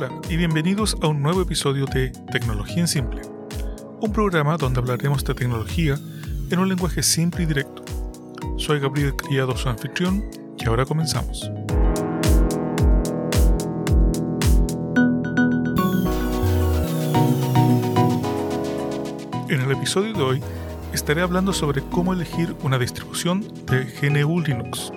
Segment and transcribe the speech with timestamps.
[0.00, 3.20] Hola y bienvenidos a un nuevo episodio de Tecnología en Simple,
[4.00, 5.98] un programa donde hablaremos de tecnología
[6.50, 7.84] en un lenguaje simple y directo.
[8.58, 10.24] Soy Gabriel Criado, su anfitrión,
[10.56, 11.50] y ahora comenzamos.
[19.48, 20.42] En el episodio de hoy
[20.92, 24.92] estaré hablando sobre cómo elegir una distribución de GNU Linux.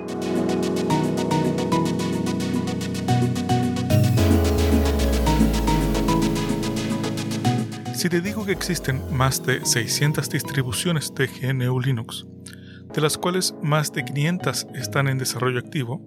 [8.01, 12.25] Si te digo que existen más de 600 distribuciones de GNU Linux,
[12.91, 16.01] de las cuales más de 500 están en desarrollo activo,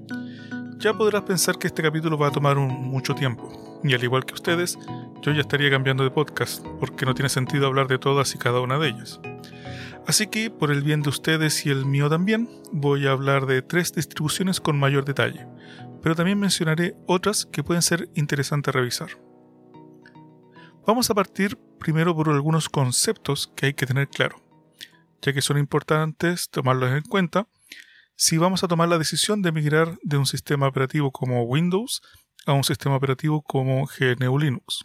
[0.79, 4.35] ya podrás pensar que este capítulo va a tomar mucho tiempo, y al igual que
[4.35, 4.77] ustedes,
[5.23, 8.61] yo ya estaría cambiando de podcast, porque no tiene sentido hablar de todas y cada
[8.61, 9.21] una de ellas.
[10.05, 13.63] Así que, por el bien de ustedes y el mío también, voy a hablar de
[13.63, 15.47] tres distribuciones con mayor detalle,
[16.03, 19.11] pero también mencionaré otras que pueden ser interesantes revisar.
[20.87, 24.37] Vamos a partir primero por algunos conceptos que hay que tener claro,
[25.23, 27.49] ya que son importantes tomarlos en cuenta
[28.17, 32.03] si vamos a tomar la decisión de migrar de un sistema operativo como Windows
[32.45, 34.85] a un sistema operativo como GNU Linux.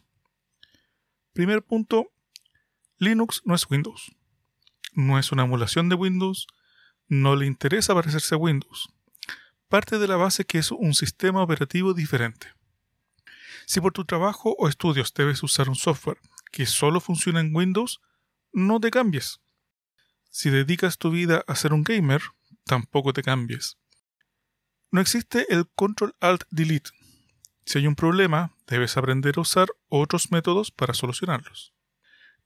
[1.34, 2.14] Primer punto,
[2.98, 4.16] Linux no es Windows.
[4.94, 6.48] No es una emulación de Windows,
[7.10, 8.88] no le interesa parecerse a Windows.
[9.68, 12.48] Parte de la base que es un sistema operativo diferente.
[13.70, 16.18] Si por tu trabajo o estudios debes usar un software
[16.52, 18.02] que solo funciona en Windows,
[18.52, 19.42] no te cambies.
[20.32, 22.20] Si dedicas tu vida a ser un gamer,
[22.66, 23.78] tampoco te cambies.
[24.90, 26.90] No existe el Control Alt Delete.
[27.64, 31.76] Si hay un problema, debes aprender a usar otros métodos para solucionarlos.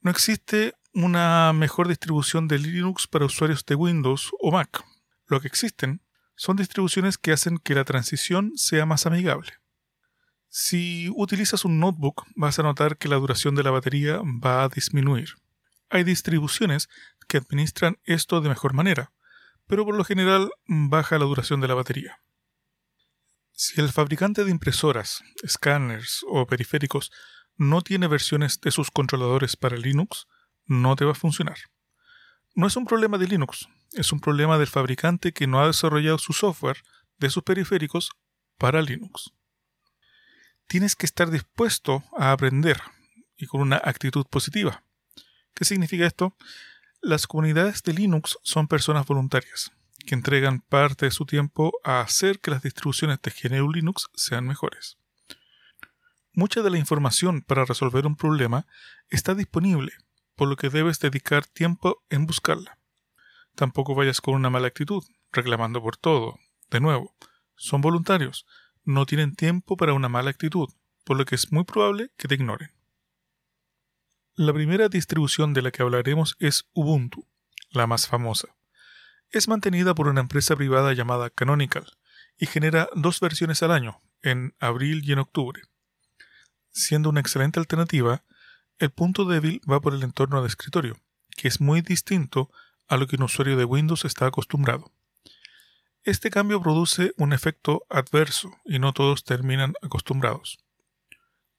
[0.02, 4.84] No existe una mejor distribución de Linux para usuarios de Windows o Mac.
[5.28, 6.02] Lo que existen
[6.36, 9.63] son distribuciones que hacen que la transición sea más amigable.
[10.56, 14.70] Si utilizas un notebook, vas a notar que la duración de la batería va a
[14.70, 15.30] disminuir.
[15.90, 16.90] Hay distribuciones
[17.28, 19.12] que administran esto de mejor manera,
[19.66, 22.20] pero por lo general baja la duración de la batería.
[23.54, 27.12] Si el fabricante de impresoras, escáneres o periféricos
[27.58, 30.28] no tiene versiones de sus controladores para Linux,
[30.68, 31.58] no te va a funcionar.
[32.54, 36.20] No es un problema de Linux, es un problema del fabricante que no ha desarrollado
[36.20, 36.84] su software
[37.18, 38.12] de sus periféricos
[38.60, 39.34] para Linux
[40.68, 42.82] tienes que estar dispuesto a aprender
[43.38, 44.84] y con una actitud positiva.
[45.54, 46.36] ¿Qué significa esto?
[47.02, 49.72] Las comunidades de Linux son personas voluntarias
[50.06, 54.46] que entregan parte de su tiempo a hacer que las distribuciones de GNU Linux sean
[54.46, 54.98] mejores.
[56.34, 58.66] Mucha de la información para resolver un problema
[59.10, 59.94] está disponible,
[60.36, 62.80] por lo que debes dedicar tiempo en buscarla.
[63.56, 66.40] Tampoco vayas con una mala actitud, reclamando por todo.
[66.72, 67.16] De nuevo,
[67.56, 68.48] son voluntarios,
[68.86, 70.70] no tienen tiempo para una mala actitud,
[71.04, 72.72] por lo que es muy probable que te ignoren.
[74.36, 77.28] La primera distribución de la que hablaremos es Ubuntu,
[77.70, 78.56] la más famosa.
[79.30, 81.86] Es mantenida por una empresa privada llamada Canonical
[82.38, 85.62] y genera dos versiones al año, en abril y en octubre.
[86.72, 88.24] Siendo una excelente alternativa,
[88.80, 90.98] el punto débil va por el entorno de escritorio,
[91.36, 92.52] que es muy distinto
[92.88, 94.92] a lo que un usuario de Windows está acostumbrado.
[96.06, 100.60] Este cambio produce un efecto adverso y no todos terminan acostumbrados.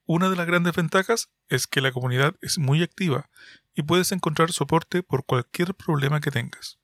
[0.05, 3.31] Una de las grandes ventajas es que la comunidad es muy activa
[3.75, 6.78] y puedes encontrar soporte por cualquier problema que tengas.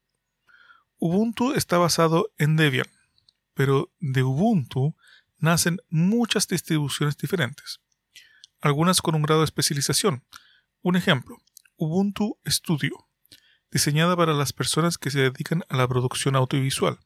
[0.96, 2.86] Ubuntu está basado en Debian,
[3.52, 4.96] pero de Ubuntu
[5.36, 7.80] nacen muchas distribuciones diferentes,
[8.62, 10.24] algunas con un grado de especialización.
[10.80, 11.36] Un ejemplo,
[11.76, 13.06] Ubuntu Studio,
[13.70, 17.00] diseñada para las personas que se dedican a la producción audiovisual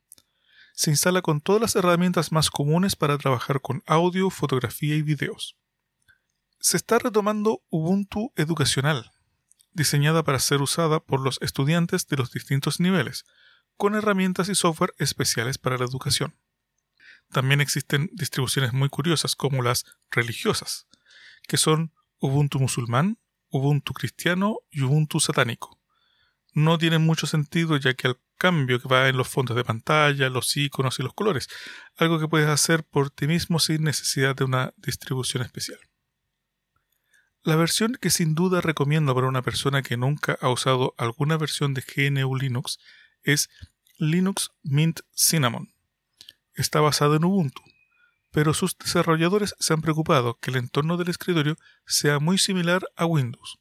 [0.74, 5.56] se instala con todas las herramientas más comunes para trabajar con audio, fotografía y videos.
[6.58, 9.12] Se está retomando Ubuntu Educacional,
[9.72, 13.24] diseñada para ser usada por los estudiantes de los distintos niveles,
[13.76, 16.36] con herramientas y software especiales para la educación.
[17.30, 20.88] También existen distribuciones muy curiosas como las religiosas,
[21.46, 23.18] que son Ubuntu musulmán,
[23.48, 25.78] Ubuntu cristiano y Ubuntu satánico.
[26.54, 30.30] No tienen mucho sentido ya que al cambio que va en los fondos de pantalla,
[30.30, 31.48] los iconos y los colores,
[31.96, 35.78] algo que puedes hacer por ti mismo sin necesidad de una distribución especial.
[37.42, 41.74] La versión que sin duda recomiendo para una persona que nunca ha usado alguna versión
[41.74, 42.78] de GNU Linux
[43.22, 43.50] es
[43.98, 45.74] Linux Mint Cinnamon.
[46.54, 47.62] Está basado en Ubuntu,
[48.30, 53.06] pero sus desarrolladores se han preocupado que el entorno del escritorio sea muy similar a
[53.06, 53.58] Windows.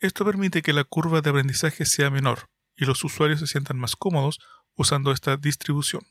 [0.00, 3.96] Esto permite que la curva de aprendizaje sea menor, y los usuarios se sientan más
[3.96, 4.38] cómodos
[4.74, 6.02] usando esta distribución.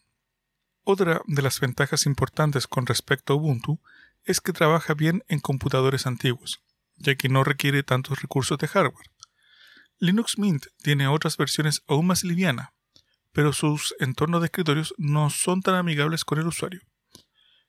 [0.84, 3.80] Otra de las ventajas importantes con respecto a Ubuntu
[4.26, 6.60] es que trabaja bien en computadores antiguos,
[6.98, 9.10] ya que no requiere tantos recursos de hardware.
[10.00, 12.70] Linux Mint tiene otras versiones aún más livianas,
[13.32, 16.82] pero sus entornos de escritorios no son tan amigables con el usuario.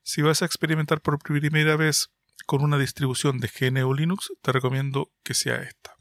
[0.03, 2.09] Si vas a experimentar por primera vez
[2.45, 5.98] con una distribución de GNU Linux, te recomiendo que sea esta.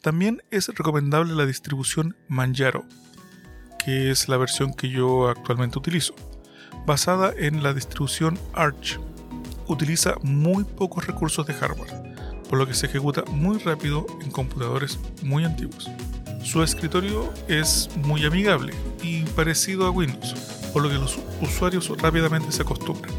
[0.00, 2.86] También es recomendable la distribución Manjaro,
[3.84, 6.14] que es la versión que yo actualmente utilizo,
[6.86, 8.98] basada en la distribución Arch.
[9.66, 11.92] Utiliza muy pocos recursos de hardware,
[12.48, 15.90] por lo que se ejecuta muy rápido en computadores muy antiguos.
[16.42, 20.34] Su escritorio es muy amigable y parecido a Windows,
[20.72, 23.14] por lo que los usuarios rápidamente se acostumbran.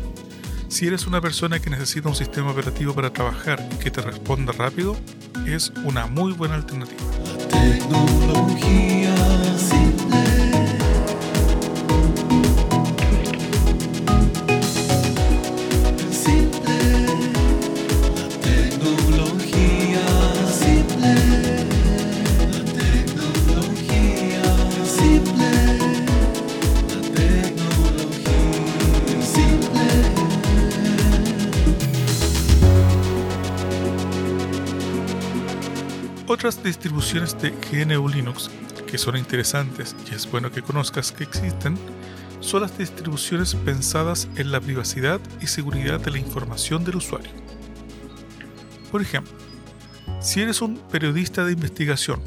[0.67, 4.51] Si eres una persona que necesita un sistema operativo para trabajar y que te responda
[4.51, 4.97] rápido,
[5.45, 7.01] es una muy buena alternativa.
[36.41, 38.49] Otras distribuciones de GNU Linux
[38.87, 41.77] que son interesantes y es bueno que conozcas que existen
[42.39, 47.29] son las distribuciones pensadas en la privacidad y seguridad de la información del usuario.
[48.91, 49.31] Por ejemplo,
[50.19, 52.19] si eres un periodista de investigación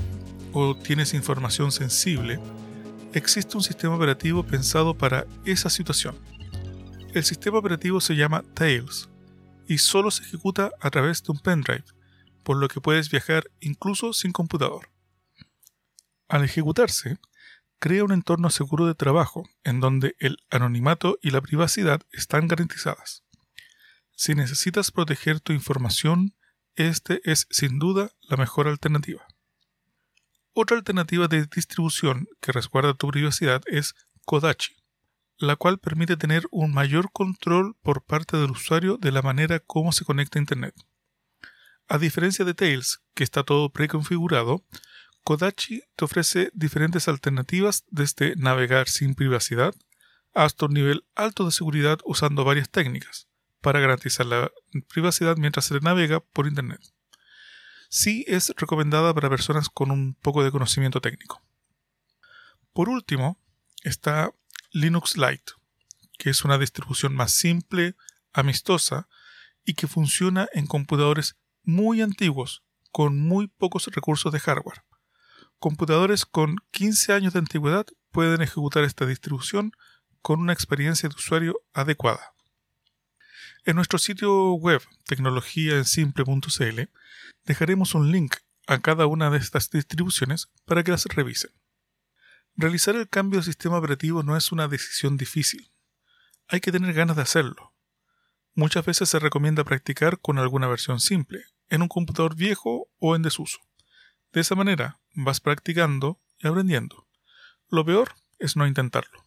[0.53, 2.39] o tienes información sensible,
[3.15, 6.15] existe un sistema operativo pensado para esa situación.
[7.15, 9.09] El sistema operativo se llama Tails
[9.67, 11.83] y solo se ejecuta a través de un pendrive
[12.45, 14.91] por lo que puedes viajar incluso sin computador.
[16.29, 17.19] Al ejecutarse,
[17.81, 23.25] crea un entorno seguro de trabajo en donde el anonimato y la privacidad están garantizadas.
[24.17, 26.35] Si necesitas proteger tu información,
[26.77, 29.27] este es sin duda la mejor alternativa.
[30.53, 33.95] Otra alternativa de distribución que resguarda tu privacidad es
[34.25, 34.77] Kodachi,
[35.37, 39.93] la cual permite tener un mayor control por parte del usuario de la manera como
[39.93, 40.75] se conecta a Internet.
[41.89, 44.65] A diferencia de Tails, que está todo preconfigurado,
[45.23, 49.75] Kodachi te ofrece diferentes alternativas desde navegar sin privacidad
[50.35, 53.29] hasta un nivel alto de seguridad usando varias técnicas
[53.61, 54.51] para garantizar la
[54.89, 56.81] privacidad mientras se navega por Internet.
[57.89, 61.43] Sí es recomendada para personas con un poco de conocimiento técnico.
[62.73, 63.39] Por último,
[63.83, 64.33] está
[64.73, 65.53] Linux Lite,
[66.19, 67.95] que es una distribución más simple,
[68.33, 69.09] amistosa
[69.65, 72.63] y que funciona en computadores muy antiguos,
[72.93, 74.85] con muy pocos recursos de hardware.
[75.59, 79.73] Computadores con 15 años de antigüedad pueden ejecutar esta distribución
[80.23, 82.35] con una experiencia de usuario adecuada.
[83.65, 86.81] En nuestro sitio web tecnologiaensimple.cl
[87.45, 88.37] dejaremos un link
[88.67, 91.51] a cada una de estas distribuciones para que las revisen.
[92.57, 95.71] Realizar el cambio de sistema operativo no es una decisión difícil.
[96.47, 97.75] Hay que tener ganas de hacerlo.
[98.55, 101.45] Muchas veces se recomienda practicar con alguna versión simple,
[101.75, 103.59] en un computador viejo o en desuso.
[104.33, 107.07] De esa manera vas practicando y aprendiendo.
[107.69, 109.25] Lo peor es no intentarlo.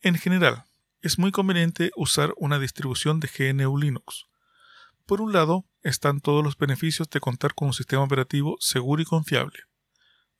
[0.00, 0.64] En general,
[1.02, 4.26] es muy conveniente usar una distribución de GNU Linux.
[5.06, 9.04] Por un lado, están todos los beneficios de contar con un sistema operativo seguro y
[9.04, 9.60] confiable.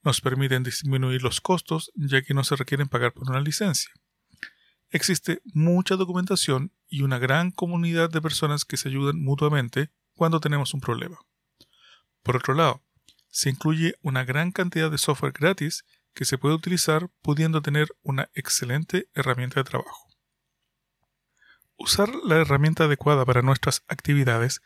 [0.03, 3.91] Nos permiten disminuir los costos ya que no se requieren pagar por una licencia.
[4.89, 10.73] Existe mucha documentación y una gran comunidad de personas que se ayudan mutuamente cuando tenemos
[10.73, 11.17] un problema.
[12.23, 12.83] Por otro lado,
[13.29, 18.29] se incluye una gran cantidad de software gratis que se puede utilizar pudiendo tener una
[18.33, 20.09] excelente herramienta de trabajo.
[21.77, 24.61] Usar la herramienta adecuada para nuestras actividades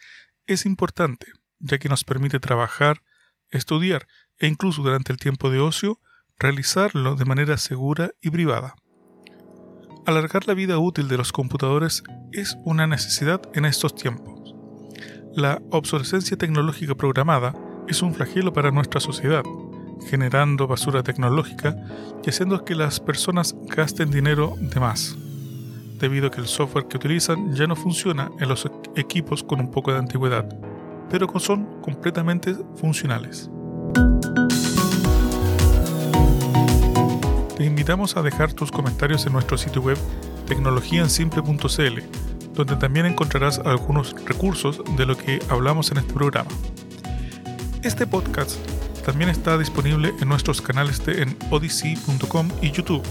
[0.48, 1.27] es importante,
[1.60, 3.03] ya que nos permite trabajar,
[3.50, 4.08] estudiar
[4.39, 6.00] e incluso durante el tiempo de ocio
[6.39, 8.75] realizarlo de manera segura y privada.
[10.08, 14.40] Alargar la vida útil de los computadores es una necesidad en estos tiempos.
[15.33, 17.55] La obsolescencia tecnológica programada
[17.88, 19.43] es un flagelo para nuestra sociedad,
[20.09, 21.73] generando basura tecnológica
[22.21, 25.15] y haciendo que las personas gasten dinero de más,
[26.00, 29.71] debido a que el software que utilizan ya no funciona en los equipos con un
[29.71, 30.50] poco de antigüedad,
[31.09, 33.50] pero son completamente funcionales.
[37.55, 39.97] Te invitamos a dejar tus comentarios en nuestro sitio web
[40.47, 46.50] tecnologiaensimple.cl donde también encontrarás algunos recursos de lo que hablamos en este programa.
[47.84, 48.58] Este podcast
[49.05, 53.03] también está disponible en nuestros canales de en odyssey.com y YouTube.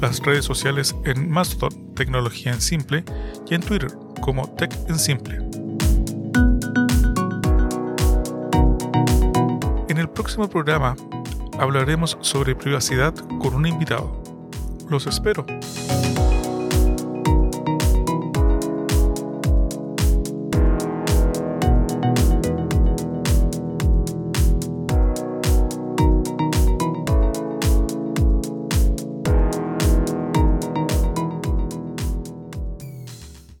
[0.00, 3.04] las redes sociales en Mastodon, Tecnología en Simple,
[3.48, 5.36] y en Twitter como Tech en Simple.
[9.88, 10.96] En el próximo programa
[11.58, 14.20] hablaremos sobre privacidad con un invitado.
[14.88, 15.46] Los espero.